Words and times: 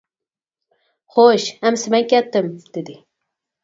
خوش، 1.17 1.47
ئەمىسە 1.61 1.97
مەن 1.97 2.11
كەتتىم.، 2.17 2.53
دېدى. 2.77 3.03